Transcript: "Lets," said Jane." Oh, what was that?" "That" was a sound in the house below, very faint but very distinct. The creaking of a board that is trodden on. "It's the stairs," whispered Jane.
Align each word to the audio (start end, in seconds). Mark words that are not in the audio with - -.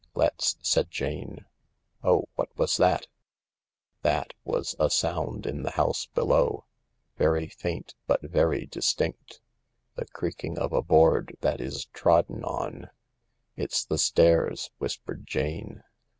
"Lets," 0.15 0.57
said 0.63 0.89
Jane." 0.89 1.45
Oh, 2.03 2.23
what 2.33 2.49
was 2.57 2.77
that?" 2.77 3.05
"That" 4.01 4.33
was 4.51 4.75
a 4.79 4.89
sound 4.89 5.45
in 5.45 5.61
the 5.61 5.69
house 5.77 6.07
below, 6.07 6.65
very 7.17 7.45
faint 7.47 7.93
but 8.07 8.23
very 8.23 8.65
distinct. 8.65 9.41
The 9.93 10.07
creaking 10.07 10.57
of 10.57 10.73
a 10.73 10.81
board 10.81 11.37
that 11.41 11.61
is 11.61 11.85
trodden 11.93 12.43
on. 12.43 12.89
"It's 13.55 13.85
the 13.85 13.99
stairs," 13.99 14.71
whispered 14.79 15.27
Jane. 15.27 15.83